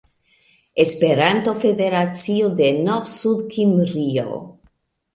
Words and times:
Esperanto-federacio 0.83 2.49
de 2.63 2.69
Novsudkimrio 2.87 4.27